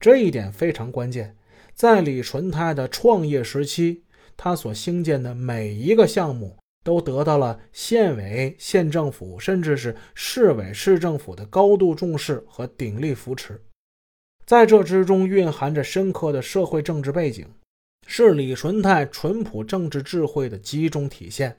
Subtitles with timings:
[0.00, 1.36] 这一点非常关键。
[1.74, 4.02] 在李纯泰的创业时期，
[4.36, 13.62] 他所兴建的每一个项目都得到了县委、县政府，甚至是市委、市政府的高度重视和鼎力扶持。
[14.44, 17.46] 在这之中蕴含着深刻的社会政治背景，
[18.06, 21.58] 是李纯泰淳朴政治智慧的集中体现。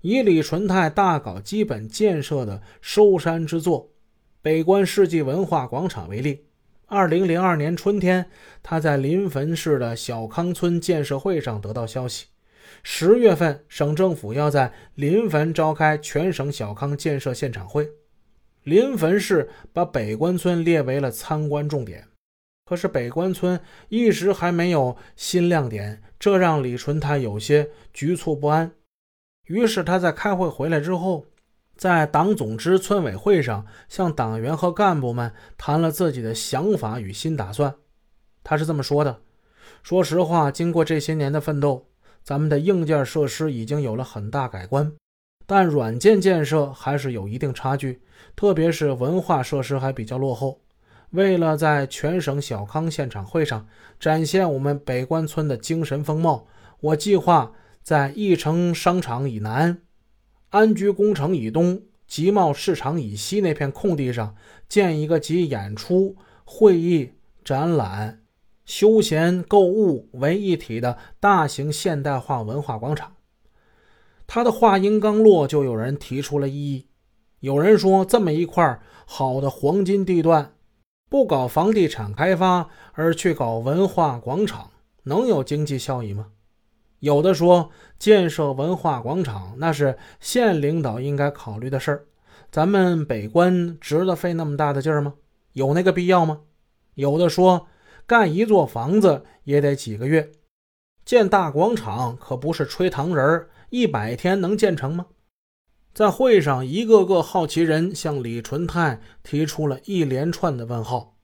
[0.00, 3.92] 以李纯泰大搞基本建设的收山之作——
[4.42, 6.46] 北关世纪文化广场为例，
[6.90, 8.28] 二零零二年春天，
[8.64, 12.26] 他在临汾市的小康村建设会上得到消息，
[12.82, 17.88] 十月份省政府要在临汾召开全省小康建设现场会。
[18.64, 22.08] 临汾市把北关村列为了参观重点，
[22.64, 28.72] 可是北关村一时还没有新亮点，这让李纯泰有些局促不安。
[29.46, 31.24] 于是他在开会回来之后，
[31.80, 37.74] 在党总支村委会上向党员和干部们谈了自己的想法与新打算。
[38.44, 39.20] 他是这么说的
[39.82, 41.86] ：“说实话，经过这些年的奋斗，
[42.22, 44.92] 咱们的硬件设施已经有了很大改观。”
[45.48, 48.02] 但软件建设还是有一定差距，
[48.36, 50.60] 特别是文化设施还比较落后。
[51.12, 53.66] 为了在全省小康现场会上
[53.98, 56.46] 展现我们北关村的精神风貌，
[56.80, 59.78] 我计划在义城商场以南、
[60.50, 64.34] 安居工程以东、集贸市场以西那片空地上
[64.68, 67.12] 建一个集演出、会议、
[67.44, 68.22] 展览、
[68.64, 73.14] 休闲、购物为一体的大型现代化文化广场。
[74.26, 76.86] 他的话音刚落，就有人提出了异议。
[77.38, 80.54] 有人说，这么一块好的黄金地段，
[81.08, 84.70] 不搞房地产开发，而去搞文化广场，
[85.04, 86.26] 能有经济效益吗？
[87.00, 92.04] 有的说，建设文化广场那是县领导应该考虑的事儿，
[92.50, 95.14] 咱们北关值得费那么大的劲儿吗？
[95.52, 96.40] 有那个必要吗？
[96.94, 97.66] 有的说，
[98.06, 100.30] 干一座房子也得几个月，
[101.04, 103.50] 建大广场可不是吹糖人儿。
[103.70, 105.06] 一百天能建成吗？
[105.94, 111.16] 在会上，一个个好奇人向李纯泰提出了一连串的问号。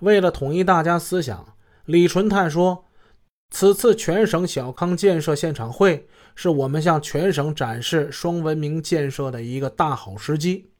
[0.00, 2.84] 为了统一大家思想，李纯泰说
[3.54, 10.72] ：“此次全省小康建设现场会是我们向全省展示双文明建设的一个大好时机。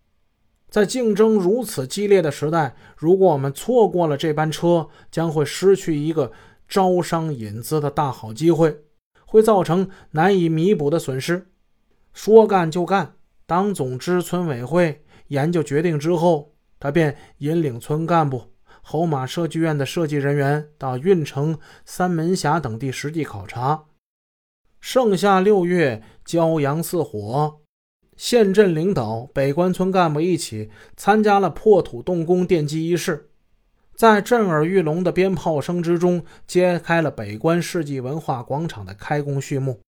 [0.69, 6.33] 在竞争如此激烈的时代，如果我们错过了这班车，将会失去一个
[6.69, 8.81] 招商引资的大好机会。”
[9.25, 11.47] 会造成难以弥补的损失。
[12.13, 13.15] 说干就干，
[13.47, 18.51] 党总支村委会研究决定之后，他便引领村干部、
[18.87, 23.87] 侯马设计院的设计人员到运城、三门峡等地实地考察。
[24.79, 27.63] 盛夏六月，骄阳似火，
[28.15, 33.31] 县镇领导、北关村干部一起参加了破土动工奠基仪式。
[33.97, 39.81] 在震耳欲聋的鞭炮声之中，揭开了北关世纪文化广场的开工序幕。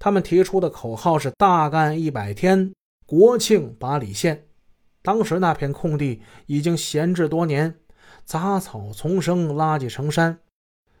[0.00, 2.72] 他们提出的口号是“大干一百天，
[3.06, 4.46] 国庆八里线”。
[5.02, 7.74] 当时那片空地已经闲置多年，
[8.30, 10.38] 杂草丛生，垃圾成山，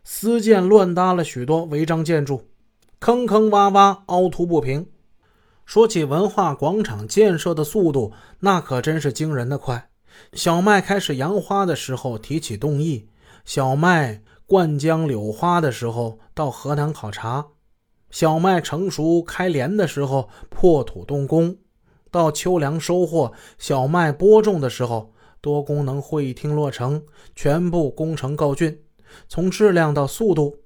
[0.02, 2.48] 私建乱搭了许多违章建筑，
[2.98, 4.88] 坑坑洼洼，凹凸不平。
[5.64, 9.90] 说起文化广场建设的速度，那可真是惊人的快。
[10.32, 13.06] 小麦开始扬花的时候提起动议，
[13.44, 17.46] 小麦灌浆柳花的时候到河南考察，
[18.10, 21.58] 小麦成熟开镰的时候破土动工，
[22.10, 27.02] 到秋粮收获、小麦播种的时候，多功能会议厅落成，
[27.34, 28.78] 全部工程告竣。
[29.28, 30.56] 从质量到速度，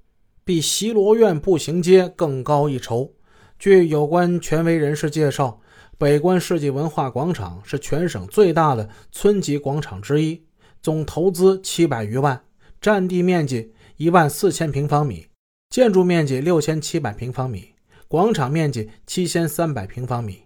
[0.44, 3.14] 比西罗院步行街更高一筹。
[3.58, 5.60] 据有关权威人士介绍。
[5.96, 10.42] 北关世纪文化广场是全省最大的村级广场之一，
[10.82, 12.42] 总投资七百余万，
[12.80, 15.28] 占地面积一万四千平方米，
[15.70, 17.74] 建筑面积六千七百平方米，
[18.08, 20.42] 广场面积七千三百平方米。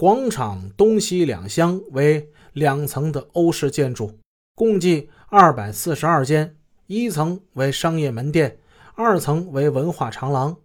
[0.00, 4.12] 广场东西两厢为两层的欧式建筑，
[4.54, 6.54] 共计二百四十二间，
[6.86, 8.60] 一层为商业门店，
[8.94, 10.56] 二层为文化长廊。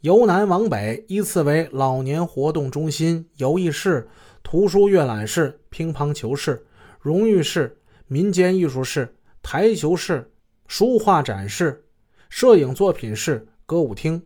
[0.00, 4.08] 由南往北依次为老年活动中心、游艺室、
[4.42, 6.64] 图书阅览室、乒乓球室、
[6.98, 7.76] 荣誉室、
[8.06, 10.32] 民间艺术室、台球室、
[10.66, 11.84] 书画展示、
[12.30, 14.22] 摄影作品室、歌舞厅。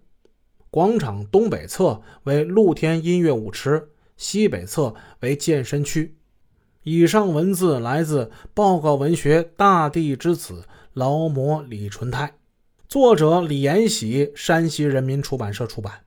[0.71, 3.89] 广场东北侧为露天音乐舞池，
[4.23, 6.15] 西北侧为健身区。
[6.85, 12.35] 以上文字来自报告文学《大地之子》，劳模李纯泰。
[12.89, 16.05] 作者李延喜，山西人民出版社出版。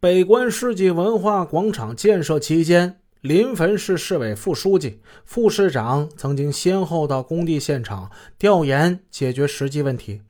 [0.00, 10.22] 北关世纪文化广场建设期间，临汾市市委副书记、副市长曾经先后到工地现场调研解决实际问题。